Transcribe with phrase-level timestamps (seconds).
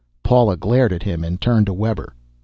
[0.23, 2.15] Paula glared at him and turned to Webber.